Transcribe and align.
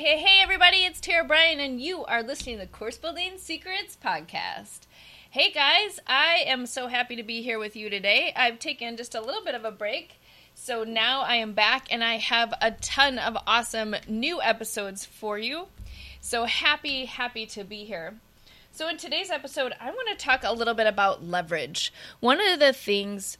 Hey, 0.00 0.16
hey, 0.16 0.40
everybody, 0.40 0.78
it's 0.78 0.98
Tara 0.98 1.24
Bryan, 1.24 1.60
and 1.60 1.78
you 1.78 2.06
are 2.06 2.22
listening 2.22 2.56
to 2.56 2.64
the 2.64 2.72
Course 2.72 2.96
Building 2.96 3.32
Secrets 3.36 3.98
Podcast. 4.02 4.86
Hey, 5.30 5.52
guys, 5.52 6.00
I 6.06 6.42
am 6.46 6.64
so 6.64 6.86
happy 6.86 7.16
to 7.16 7.22
be 7.22 7.42
here 7.42 7.58
with 7.58 7.76
you 7.76 7.90
today. 7.90 8.32
I've 8.34 8.58
taken 8.58 8.96
just 8.96 9.14
a 9.14 9.20
little 9.20 9.44
bit 9.44 9.54
of 9.54 9.66
a 9.66 9.70
break, 9.70 10.12
so 10.54 10.84
now 10.84 11.20
I 11.20 11.34
am 11.34 11.52
back 11.52 11.86
and 11.90 12.02
I 12.02 12.16
have 12.16 12.54
a 12.62 12.70
ton 12.70 13.18
of 13.18 13.36
awesome 13.46 13.94
new 14.08 14.40
episodes 14.40 15.04
for 15.04 15.38
you. 15.38 15.66
So 16.22 16.46
happy, 16.46 17.04
happy 17.04 17.44
to 17.44 17.62
be 17.62 17.84
here. 17.84 18.14
So, 18.72 18.88
in 18.88 18.96
today's 18.96 19.30
episode, 19.30 19.74
I 19.78 19.90
want 19.90 20.08
to 20.08 20.24
talk 20.24 20.44
a 20.44 20.54
little 20.54 20.72
bit 20.72 20.86
about 20.86 21.22
leverage. 21.22 21.92
One 22.20 22.40
of 22.40 22.58
the 22.58 22.72
things 22.72 23.36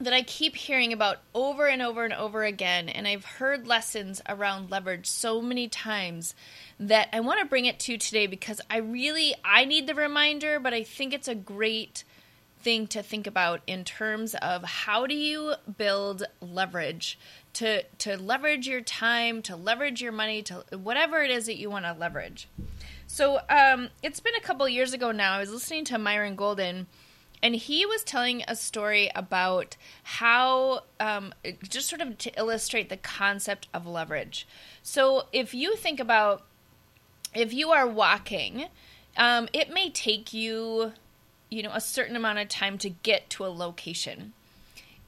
that 0.00 0.12
I 0.12 0.22
keep 0.22 0.54
hearing 0.54 0.92
about 0.92 1.18
over 1.34 1.66
and 1.66 1.82
over 1.82 2.04
and 2.04 2.14
over 2.14 2.44
again, 2.44 2.88
and 2.88 3.06
I've 3.08 3.24
heard 3.24 3.66
lessons 3.66 4.22
around 4.28 4.70
leverage 4.70 5.06
so 5.06 5.42
many 5.42 5.68
times 5.68 6.34
that 6.78 7.08
I 7.12 7.20
want 7.20 7.40
to 7.40 7.46
bring 7.46 7.66
it 7.66 7.80
to 7.80 7.98
today 7.98 8.26
because 8.26 8.60
I 8.70 8.78
really 8.78 9.34
I 9.44 9.64
need 9.64 9.86
the 9.86 9.94
reminder, 9.94 10.60
but 10.60 10.72
I 10.72 10.84
think 10.84 11.12
it's 11.12 11.28
a 11.28 11.34
great 11.34 12.04
thing 12.60 12.86
to 12.88 13.02
think 13.02 13.26
about 13.26 13.60
in 13.66 13.84
terms 13.84 14.34
of 14.36 14.64
how 14.64 15.06
do 15.06 15.14
you 15.14 15.54
build 15.76 16.24
leverage 16.40 17.18
to 17.54 17.82
to 17.98 18.16
leverage 18.16 18.68
your 18.68 18.80
time, 18.80 19.42
to 19.42 19.56
leverage 19.56 20.00
your 20.00 20.12
money, 20.12 20.42
to 20.42 20.64
whatever 20.76 21.22
it 21.22 21.30
is 21.30 21.46
that 21.46 21.56
you 21.56 21.70
want 21.70 21.84
to 21.84 21.92
leverage. 21.92 22.48
So 23.08 23.40
um, 23.48 23.88
it's 24.02 24.20
been 24.20 24.34
a 24.36 24.40
couple 24.40 24.68
years 24.68 24.92
ago 24.92 25.10
now. 25.10 25.32
I 25.32 25.40
was 25.40 25.50
listening 25.50 25.84
to 25.86 25.98
Myron 25.98 26.36
Golden 26.36 26.86
and 27.42 27.54
he 27.54 27.86
was 27.86 28.02
telling 28.02 28.42
a 28.46 28.56
story 28.56 29.10
about 29.14 29.76
how 30.02 30.82
um, 30.98 31.32
just 31.62 31.88
sort 31.88 32.00
of 32.00 32.18
to 32.18 32.38
illustrate 32.38 32.88
the 32.88 32.96
concept 32.96 33.68
of 33.72 33.86
leverage. 33.86 34.46
So 34.82 35.26
if 35.32 35.54
you 35.54 35.76
think 35.76 36.00
about 36.00 36.44
if 37.34 37.52
you 37.52 37.70
are 37.70 37.86
walking 37.86 38.66
um, 39.16 39.48
it 39.52 39.72
may 39.72 39.90
take 39.90 40.32
you 40.32 40.92
you 41.50 41.62
know 41.62 41.72
a 41.72 41.80
certain 41.80 42.16
amount 42.16 42.38
of 42.38 42.48
time 42.48 42.78
to 42.78 42.90
get 42.90 43.30
to 43.30 43.44
a 43.44 43.48
location. 43.48 44.32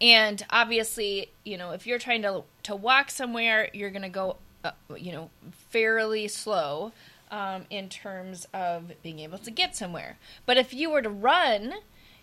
And 0.00 0.44
obviously 0.50 1.30
you 1.44 1.56
know 1.58 1.70
if 1.70 1.86
you're 1.86 1.98
trying 1.98 2.22
to 2.22 2.42
to 2.64 2.76
walk 2.76 3.10
somewhere 3.10 3.68
you're 3.72 3.90
going 3.90 4.02
to 4.02 4.08
go 4.08 4.36
uh, 4.64 4.72
you 4.96 5.12
know 5.12 5.30
fairly 5.70 6.28
slow 6.28 6.92
um, 7.30 7.64
in 7.70 7.88
terms 7.88 8.46
of 8.52 8.92
being 9.02 9.20
able 9.20 9.38
to 9.38 9.50
get 9.50 9.76
somewhere. 9.76 10.18
But 10.46 10.56
if 10.56 10.74
you 10.74 10.90
were 10.90 11.02
to 11.02 11.10
run 11.10 11.74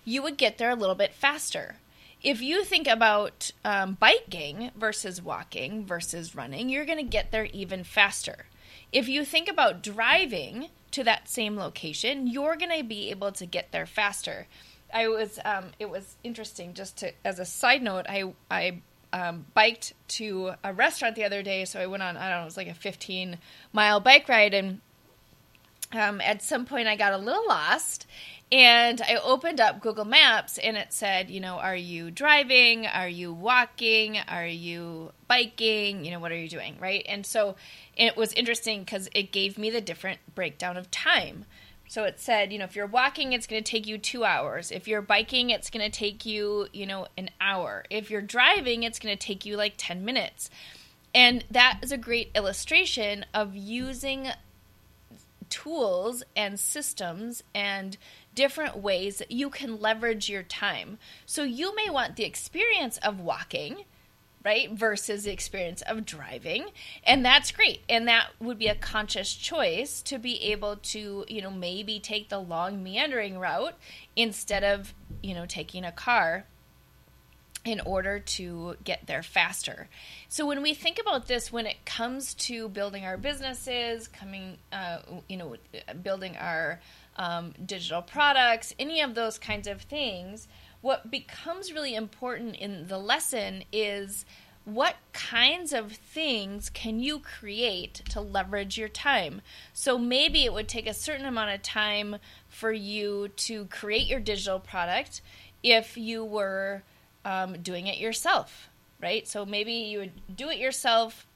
you 0.07 0.23
would 0.23 0.37
get 0.37 0.57
there 0.57 0.69
a 0.69 0.75
little 0.75 0.95
bit 0.95 1.13
faster. 1.13 1.75
If 2.23 2.41
you 2.41 2.63
think 2.63 2.87
about 2.87 3.51
um, 3.65 3.97
biking 3.99 4.71
versus 4.73 5.21
walking 5.21 5.85
versus 5.85 6.33
running, 6.33 6.69
you're 6.69 6.85
going 6.85 6.97
to 6.97 7.03
get 7.03 7.31
there 7.31 7.49
even 7.51 7.83
faster. 7.83 8.45
If 8.93 9.09
you 9.09 9.25
think 9.25 9.49
about 9.49 9.83
driving 9.83 10.69
to 10.91 11.03
that 11.03 11.27
same 11.27 11.57
location, 11.57 12.25
you're 12.25 12.55
going 12.55 12.75
to 12.75 12.85
be 12.85 13.09
able 13.09 13.33
to 13.33 13.45
get 13.45 13.73
there 13.73 13.85
faster. 13.85 14.47
I 14.93 15.09
was, 15.09 15.39
um, 15.43 15.71
it 15.77 15.89
was 15.89 16.15
interesting. 16.23 16.73
Just 16.73 16.97
to, 16.99 17.11
as 17.25 17.37
a 17.37 17.45
side 17.45 17.83
note, 17.83 18.05
I, 18.07 18.33
I 18.49 18.81
um, 19.11 19.45
biked 19.53 19.91
to 20.09 20.53
a 20.63 20.73
restaurant 20.73 21.17
the 21.17 21.25
other 21.25 21.43
day. 21.43 21.65
So 21.65 21.81
I 21.81 21.87
went 21.87 22.01
on, 22.01 22.15
I 22.15 22.29
don't 22.29 22.37
know, 22.37 22.41
it 22.43 22.45
was 22.45 22.57
like 22.57 22.69
a 22.69 22.73
15 22.73 23.37
mile 23.73 23.99
bike 23.99 24.29
ride. 24.29 24.53
And 24.53 24.79
um, 25.93 26.21
at 26.21 26.41
some 26.41 26.65
point, 26.65 26.87
I 26.87 26.95
got 26.95 27.13
a 27.13 27.17
little 27.17 27.47
lost 27.47 28.07
and 28.51 29.01
I 29.01 29.15
opened 29.15 29.59
up 29.59 29.81
Google 29.81 30.05
Maps 30.05 30.57
and 30.57 30.77
it 30.77 30.93
said, 30.93 31.29
you 31.29 31.39
know, 31.39 31.55
are 31.55 31.75
you 31.75 32.11
driving? 32.11 32.87
Are 32.87 33.09
you 33.09 33.33
walking? 33.33 34.17
Are 34.27 34.47
you 34.47 35.11
biking? 35.27 36.05
You 36.05 36.11
know, 36.11 36.19
what 36.19 36.31
are 36.31 36.37
you 36.37 36.49
doing? 36.49 36.77
Right. 36.79 37.05
And 37.07 37.25
so 37.25 37.55
it 37.95 38.15
was 38.15 38.31
interesting 38.33 38.81
because 38.81 39.09
it 39.13 39.31
gave 39.31 39.57
me 39.57 39.69
the 39.69 39.81
different 39.81 40.19
breakdown 40.33 40.77
of 40.77 40.89
time. 40.91 41.45
So 41.89 42.03
it 42.03 42.19
said, 42.19 42.51
you 42.51 42.59
know, 42.59 42.65
if 42.65 42.75
you're 42.75 42.85
walking, 42.85 43.31
it's 43.31 43.47
going 43.47 43.63
to 43.63 43.69
take 43.69 43.87
you 43.87 43.97
two 43.97 44.25
hours. 44.25 44.71
If 44.71 44.87
you're 44.87 45.01
biking, 45.01 45.49
it's 45.49 45.69
going 45.69 45.89
to 45.89 45.97
take 45.97 46.25
you, 46.25 46.67
you 46.73 46.85
know, 46.85 47.07
an 47.17 47.29
hour. 47.39 47.85
If 47.89 48.11
you're 48.11 48.21
driving, 48.21 48.83
it's 48.83 48.99
going 48.99 49.17
to 49.17 49.25
take 49.25 49.45
you 49.45 49.55
like 49.55 49.73
10 49.77 50.03
minutes. 50.03 50.49
And 51.15 51.45
that 51.49 51.79
is 51.81 51.91
a 51.91 51.97
great 51.97 52.31
illustration 52.35 53.25
of 53.33 53.55
using 53.55 54.27
tools 55.49 56.23
and 56.35 56.59
systems 56.59 57.43
and 57.53 57.97
different 58.35 58.77
ways 58.77 59.17
that 59.17 59.31
you 59.31 59.49
can 59.49 59.79
leverage 59.79 60.29
your 60.29 60.43
time. 60.43 60.99
So 61.25 61.43
you 61.43 61.75
may 61.75 61.89
want 61.89 62.15
the 62.15 62.23
experience 62.25 62.97
of 62.99 63.19
walking, 63.19 63.85
right, 64.45 64.71
versus 64.71 65.23
the 65.23 65.31
experience 65.31 65.81
of 65.81 66.05
driving, 66.05 66.67
and 67.03 67.25
that's 67.25 67.51
great. 67.51 67.81
And 67.89 68.07
that 68.07 68.27
would 68.39 68.59
be 68.59 68.67
a 68.67 68.75
conscious 68.75 69.33
choice 69.33 70.01
to 70.03 70.19
be 70.19 70.41
able 70.43 70.77
to, 70.77 71.25
you 71.27 71.41
know, 71.41 71.51
maybe 71.51 71.99
take 71.99 72.29
the 72.29 72.39
long 72.39 72.83
meandering 72.83 73.39
route 73.39 73.75
instead 74.15 74.63
of, 74.63 74.93
you 75.21 75.33
know, 75.33 75.45
taking 75.45 75.83
a 75.83 75.91
car 75.91 76.45
in 77.67 77.81
order 77.81 78.19
to 78.19 78.75
get 78.83 79.07
there 79.07 79.21
faster. 79.21 79.89
So 80.29 80.45
when 80.45 80.61
we 80.61 80.73
think 80.73 80.99
about 80.99 81.27
this, 81.27 81.51
when 81.51 81.67
it 81.67 81.85
comes 81.85 82.33
to 82.35 82.69
building 82.69 83.05
our 83.05 83.17
businesses, 83.17 84.07
coming, 84.07 84.57
uh, 84.71 84.99
you 85.27 85.37
know, 85.37 85.55
building 86.01 86.37
our 86.37 86.79
um, 87.17 87.53
digital 87.65 88.01
products, 88.01 88.73
any 88.79 89.01
of 89.01 89.15
those 89.15 89.37
kinds 89.37 89.67
of 89.67 89.81
things, 89.81 90.47
what 90.81 91.11
becomes 91.11 91.73
really 91.73 91.95
important 91.95 92.55
in 92.55 92.87
the 92.87 92.97
lesson 92.97 93.63
is 93.73 94.25
what 94.63 94.95
kinds 95.13 95.71
of 95.73 95.93
things 95.93 96.69
can 96.69 96.99
you 96.99 97.19
create 97.19 98.01
to 98.09 98.21
leverage 98.21 98.77
your 98.77 98.89
time? 98.89 99.41
So 99.73 99.97
maybe 99.97 100.45
it 100.45 100.53
would 100.53 100.67
take 100.67 100.87
a 100.87 100.93
certain 100.93 101.25
amount 101.25 101.51
of 101.51 101.61
time 101.61 102.17
for 102.49 102.71
you 102.71 103.29
to 103.29 103.65
create 103.65 104.07
your 104.07 104.19
digital 104.19 104.59
product 104.59 105.21
if 105.63 105.97
you 105.97 106.23
were 106.23 106.83
um, 107.27 107.61
doing 107.61 107.87
it 107.87 107.97
yourself, 107.97 108.69
right? 109.01 109.27
So 109.27 109.45
maybe 109.45 109.73
you 109.73 109.99
would 109.99 110.37
do 110.37 110.49
it 110.49 110.57
yourself 110.57 111.27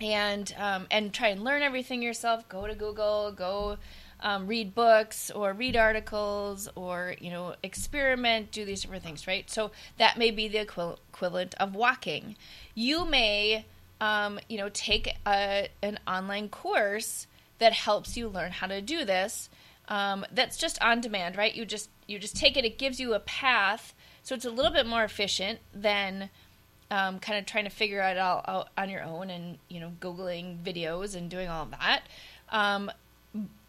and 0.00 0.52
um, 0.58 0.86
and 0.90 1.12
try 1.12 1.28
and 1.28 1.44
learn 1.44 1.62
everything 1.62 2.02
yourself. 2.02 2.48
Go 2.48 2.66
to 2.66 2.74
Google, 2.74 3.32
go 3.32 3.76
um, 4.20 4.46
read 4.46 4.74
books 4.74 5.30
or 5.30 5.52
read 5.52 5.76
articles 5.76 6.68
or 6.74 7.14
you 7.20 7.30
know 7.30 7.54
experiment 7.62 8.50
do 8.52 8.64
these 8.64 8.82
different 8.82 9.02
things 9.02 9.26
right 9.26 9.50
so 9.50 9.72
that 9.98 10.16
may 10.16 10.30
be 10.30 10.46
the 10.46 10.58
equivalent 10.58 11.54
of 11.56 11.74
walking 11.74 12.36
you 12.74 13.04
may 13.04 13.64
um, 14.00 14.38
you 14.48 14.56
know 14.58 14.68
take 14.68 15.16
a, 15.26 15.68
an 15.82 15.98
online 16.06 16.48
course 16.48 17.26
that 17.58 17.72
helps 17.72 18.16
you 18.16 18.28
learn 18.28 18.52
how 18.52 18.68
to 18.68 18.80
do 18.80 19.04
this 19.04 19.50
um, 19.88 20.24
that's 20.32 20.56
just 20.56 20.80
on 20.80 21.00
demand 21.00 21.36
right 21.36 21.56
you 21.56 21.64
just 21.64 21.90
you 22.06 22.16
just 22.18 22.36
take 22.36 22.56
it 22.56 22.64
it 22.64 22.78
gives 22.78 23.00
you 23.00 23.14
a 23.14 23.20
path 23.20 23.92
so 24.22 24.34
it's 24.34 24.44
a 24.44 24.50
little 24.50 24.72
bit 24.72 24.86
more 24.86 25.04
efficient 25.04 25.58
than 25.74 26.30
um, 26.90 27.18
kind 27.18 27.38
of 27.38 27.46
trying 27.46 27.64
to 27.64 27.70
figure 27.70 28.00
it 28.00 28.18
all 28.18 28.44
out 28.46 28.68
on 28.76 28.90
your 28.90 29.02
own 29.02 29.30
and 29.30 29.58
you 29.68 29.80
know 29.80 29.92
googling 30.00 30.58
videos 30.62 31.16
and 31.16 31.30
doing 31.30 31.48
all 31.48 31.66
that 31.66 32.02
um, 32.50 32.90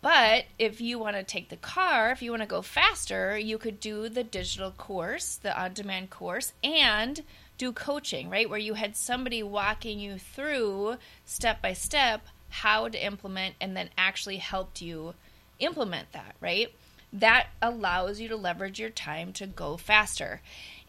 but 0.01 0.45
if 0.59 0.81
you 0.81 0.99
want 0.99 1.15
to 1.15 1.23
take 1.23 1.47
the 1.47 1.55
car, 1.55 2.11
if 2.11 2.21
you 2.21 2.31
want 2.31 2.43
to 2.43 2.47
go 2.47 2.61
faster, 2.61 3.37
you 3.37 3.57
could 3.57 3.79
do 3.79 4.09
the 4.09 4.23
digital 4.23 4.71
course, 4.71 5.35
the 5.35 5.57
on 5.57 5.73
demand 5.73 6.09
course, 6.09 6.51
and 6.61 7.23
do 7.57 7.71
coaching, 7.71 8.29
right? 8.29 8.49
Where 8.49 8.59
you 8.59 8.73
had 8.73 8.97
somebody 8.97 9.41
walking 9.41 9.99
you 9.99 10.17
through 10.17 10.97
step 11.25 11.61
by 11.61 11.71
step 11.71 12.27
how 12.49 12.89
to 12.89 13.03
implement 13.03 13.55
and 13.61 13.75
then 13.77 13.89
actually 13.97 14.37
helped 14.37 14.81
you 14.81 15.13
implement 15.59 16.11
that, 16.11 16.35
right? 16.41 16.73
That 17.13 17.47
allows 17.61 18.19
you 18.19 18.27
to 18.29 18.35
leverage 18.35 18.79
your 18.79 18.89
time 18.89 19.31
to 19.33 19.45
go 19.45 19.77
faster. 19.77 20.41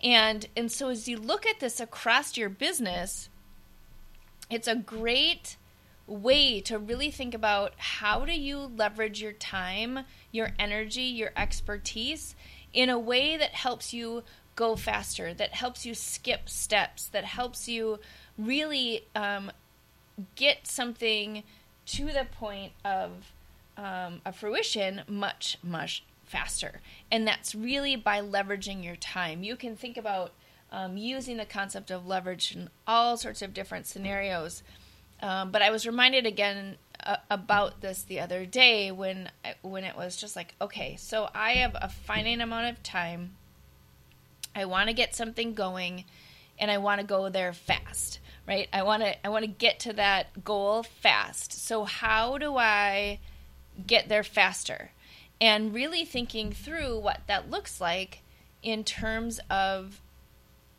And 0.02 0.48
and 0.56 0.72
so 0.72 0.88
as 0.88 1.06
you 1.06 1.18
look 1.18 1.46
at 1.46 1.60
this 1.60 1.80
across 1.80 2.36
your 2.36 2.48
business, 2.48 3.28
it's 4.50 4.68
a 4.68 4.74
great 4.74 5.56
way 6.06 6.60
to 6.60 6.78
really 6.78 7.10
think 7.10 7.34
about 7.34 7.72
how 7.76 8.24
do 8.24 8.32
you 8.32 8.58
leverage 8.58 9.22
your 9.22 9.32
time, 9.32 10.00
your 10.32 10.50
energy, 10.58 11.02
your 11.02 11.30
expertise 11.36 12.34
in 12.72 12.90
a 12.90 12.98
way 12.98 13.36
that 13.36 13.52
helps 13.52 13.94
you 13.94 14.22
go 14.56 14.76
faster, 14.76 15.32
that 15.34 15.52
helps 15.54 15.86
you 15.86 15.94
skip 15.94 16.48
steps, 16.48 17.06
that 17.08 17.24
helps 17.24 17.68
you 17.68 17.98
really 18.38 19.06
um, 19.14 19.50
get 20.36 20.66
something 20.66 21.42
to 21.86 22.06
the 22.06 22.26
point 22.30 22.72
of 22.84 23.32
um, 23.76 24.20
a 24.24 24.32
fruition 24.32 25.02
much, 25.08 25.58
much 25.62 26.04
faster. 26.34 26.80
And 27.12 27.28
that's 27.28 27.54
really 27.54 27.94
by 27.94 28.20
leveraging 28.20 28.82
your 28.82 28.96
time. 28.96 29.44
You 29.44 29.54
can 29.54 29.76
think 29.76 29.96
about 29.96 30.32
um, 30.72 30.96
using 30.96 31.36
the 31.36 31.44
concept 31.44 31.92
of 31.92 32.08
leverage 32.08 32.56
in 32.56 32.68
all 32.88 33.16
sorts 33.16 33.40
of 33.40 33.54
different 33.54 33.86
scenarios. 33.86 34.64
Um, 35.22 35.52
but 35.52 35.62
I 35.62 35.70
was 35.70 35.86
reminded 35.86 36.26
again 36.26 36.76
uh, 37.04 37.18
about 37.30 37.82
this 37.82 38.02
the 38.02 38.18
other 38.18 38.44
day 38.46 38.90
when 38.90 39.30
when 39.62 39.84
it 39.84 39.96
was 39.96 40.16
just 40.16 40.34
like, 40.34 40.56
okay, 40.60 40.96
so 40.96 41.30
I 41.32 41.52
have 41.52 41.76
a 41.80 41.88
finite 41.88 42.40
amount 42.40 42.76
of 42.76 42.82
time. 42.82 43.36
I 44.56 44.64
want 44.64 44.88
to 44.88 44.94
get 44.94 45.14
something 45.14 45.54
going, 45.54 46.04
and 46.58 46.68
I 46.68 46.78
want 46.78 47.00
to 47.00 47.06
go 47.06 47.28
there 47.28 47.52
fast, 47.52 48.18
right? 48.48 48.68
I 48.72 48.82
want 48.82 49.04
to 49.04 49.24
I 49.24 49.28
want 49.28 49.44
to 49.44 49.50
get 49.50 49.78
to 49.80 49.92
that 49.92 50.44
goal 50.44 50.82
fast. 50.82 51.52
So 51.52 51.84
how 51.84 52.38
do 52.38 52.56
I 52.56 53.20
get 53.86 54.08
there 54.08 54.24
faster? 54.24 54.90
And 55.40 55.74
really 55.74 56.04
thinking 56.04 56.52
through 56.52 56.98
what 56.98 57.22
that 57.26 57.50
looks 57.50 57.80
like 57.80 58.22
in 58.62 58.84
terms 58.84 59.40
of 59.50 60.00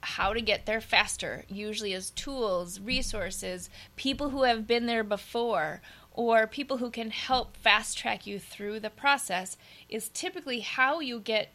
how 0.02 0.34
to 0.34 0.42
get 0.42 0.66
there 0.66 0.82
faster, 0.82 1.46
usually 1.50 1.94
as 1.94 2.12
tools, 2.12 2.80
resources, 2.80 3.70
people 3.96 4.30
who 4.30 4.44
have 4.44 4.68
been 4.68 4.86
there 4.86 5.04
before, 5.04 5.82
or 6.14 6.48
people 6.48 6.78
who 6.78 6.90
can 6.90 7.12
help 7.12 7.58
fast 7.58 7.98
track 7.98 8.26
you 8.26 8.40
through 8.40 8.80
the 8.80 8.90
process 8.90 9.58
is 9.90 10.10
typically 10.10 10.62
how 10.62 11.00
you 11.00 11.20
get 11.20 11.50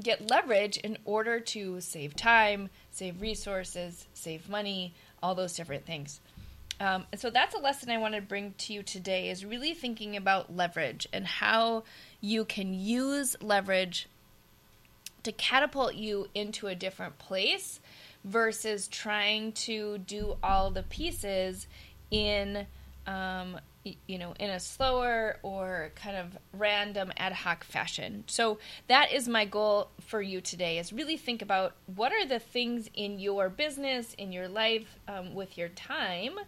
get 0.00 0.30
leverage 0.30 0.78
in 0.78 0.96
order 1.04 1.38
to 1.38 1.78
save 1.80 2.16
time, 2.16 2.70
save 2.90 3.20
resources, 3.20 4.06
save 4.14 4.48
money, 4.48 4.94
all 5.22 5.34
those 5.34 5.54
different 5.54 5.84
things. 5.84 6.20
Um, 6.80 7.06
and 7.12 7.20
so 7.20 7.28
that's 7.28 7.54
a 7.54 7.58
lesson 7.58 7.90
I 7.90 7.98
want 7.98 8.14
to 8.14 8.22
bring 8.22 8.54
to 8.56 8.72
you 8.72 8.82
today 8.82 9.28
is 9.28 9.44
really 9.44 9.74
thinking 9.74 10.16
about 10.16 10.56
leverage 10.56 11.06
and 11.12 11.26
how 11.26 11.84
you 12.22 12.46
can 12.46 12.72
use 12.72 13.36
leverage 13.42 14.08
to 15.22 15.32
catapult 15.32 15.94
you 15.94 16.28
into 16.34 16.68
a 16.68 16.74
different 16.74 17.18
place 17.18 17.80
versus 18.24 18.88
trying 18.88 19.52
to 19.52 19.98
do 19.98 20.36
all 20.42 20.70
the 20.70 20.82
pieces 20.82 21.66
in 22.10 22.66
um, 23.06 23.60
you 23.84 24.18
know, 24.18 24.34
in 24.38 24.50
a 24.50 24.60
slower 24.60 25.38
or 25.42 25.90
kind 25.94 26.16
of 26.16 26.36
random 26.52 27.12
ad 27.16 27.32
hoc 27.32 27.64
fashion. 27.64 28.24
So 28.26 28.58
that 28.88 29.12
is 29.12 29.26
my 29.26 29.44
goal 29.46 29.88
for 30.00 30.20
you 30.20 30.40
today 30.40 30.78
is 30.78 30.92
really 30.92 31.16
think 31.16 31.40
about 31.40 31.74
what 31.94 32.12
are 32.12 32.26
the 32.26 32.38
things 32.38 32.90
in 32.94 33.18
your 33.18 33.48
business, 33.48 34.14
in 34.14 34.32
your 34.32 34.48
life, 34.48 34.98
um, 35.08 35.34
with 35.34 35.56
your 35.56 35.68
time 35.68 36.38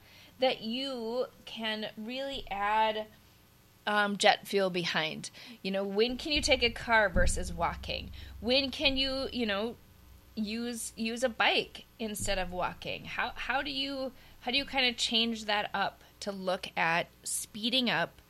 that 0.40 0.60
you 0.60 1.26
can 1.46 1.86
really 1.96 2.44
add 2.50 3.06
um, 3.86 4.16
jet 4.16 4.46
fuel 4.46 4.70
behind. 4.70 5.30
You 5.62 5.70
know, 5.70 5.84
when 5.84 6.16
can 6.16 6.32
you 6.32 6.42
take 6.42 6.62
a 6.62 6.70
car 6.70 7.08
versus 7.08 7.52
walking? 7.52 8.10
When 8.40 8.70
can 8.70 8.96
you, 8.96 9.28
you 9.32 9.46
know, 9.46 9.76
use 10.34 10.92
use 10.96 11.22
a 11.22 11.28
bike 11.28 11.86
instead 11.98 12.38
of 12.38 12.52
walking? 12.52 13.04
How 13.06 13.32
how 13.34 13.62
do 13.62 13.70
you 13.70 14.12
how 14.40 14.50
do 14.50 14.58
you 14.58 14.64
kind 14.64 14.86
of 14.86 14.96
change 14.96 15.46
that 15.46 15.70
up 15.72 16.02
to 16.22 16.32
look 16.32 16.68
at 16.76 17.08
speeding 17.22 17.88
up 17.88 18.20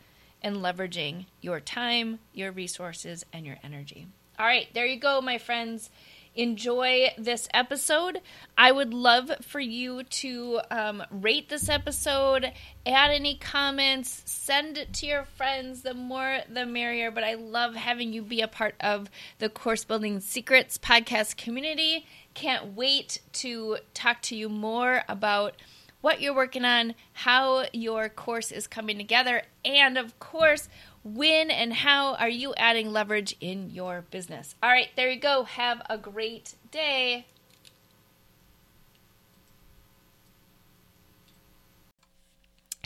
and 0.43 0.57
leveraging 0.57 1.27
your 1.41 1.61
time, 1.61 2.19
your 2.33 2.53
resources, 2.53 3.25
and 3.33 3.47
your 3.47 3.57
energy? 3.63 4.07
All 4.39 4.47
right, 4.47 4.69
there 4.75 4.87
you 4.87 4.99
go, 4.99 5.21
my 5.21 5.39
friends. 5.39 5.91
Enjoy 6.35 7.09
this 7.19 7.47
episode. 7.53 8.23
I 8.57 8.73
would 8.73 8.95
love 8.95 9.31
for 9.43 9.61
you 9.61 10.03
to 10.03 10.61
um, 10.71 11.03
rate 11.11 11.51
this 11.51 11.69
episode, 11.69 12.51
add 12.87 13.11
any 13.11 13.37
comments, 13.37 14.23
send 14.25 14.79
it 14.79 14.95
to 14.95 15.07
your 15.07 15.25
friends. 15.25 15.83
The 15.83 15.93
more, 15.93 16.39
the 16.49 16.65
merrier. 16.65 17.11
But 17.11 17.25
I 17.25 17.35
love 17.35 17.75
having 17.75 18.15
you 18.15 18.23
be 18.23 18.41
a 18.41 18.49
part 18.49 18.77
of 18.81 19.11
the 19.41 19.51
Course 19.51 19.85
Building 19.85 20.21
Secrets 20.21 20.79
podcast 20.79 21.37
community. 21.37 22.07
Can't 22.33 22.75
wait 22.75 23.21
to 23.35 23.77
talk 23.93 24.23
to 24.23 24.35
you 24.35 24.49
more 24.49 25.03
about 25.11 25.57
what 26.03 26.21
you're 26.21 26.35
working 26.35 26.67
on, 26.67 26.95
how 27.15 27.65
your 27.73 28.11
course 28.11 28.53
is 28.53 28.67
coming 28.67 28.99
together, 28.99 29.43
and 29.65 29.97
of 29.97 30.19
course, 30.19 30.69
when 31.03 31.51
and 31.51 31.73
how 31.73 32.15
are 32.17 32.29
you 32.29 32.55
adding 32.57 32.93
leverage 32.93 33.35
in 33.41 33.71
your 33.71 34.05
business. 34.11 34.55
All 34.63 34.71
right, 34.71 34.91
there 34.95 35.11
you 35.11 35.19
go. 35.19 35.45
Have 35.45 35.81
a 35.89 35.97
great 35.97 36.57
day. 36.71 37.27